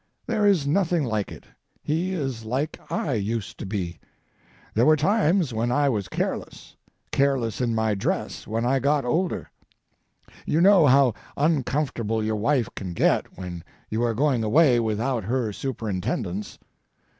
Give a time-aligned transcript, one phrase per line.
[0.25, 1.43] There is nothing like it.
[1.83, 3.99] He is like I used to be.
[4.73, 9.51] There were times when I was careless—careless in my dress when I got older.
[10.43, 15.53] You know how uncomfortable your wife can get when you are going away without her
[15.53, 16.57] superintendence.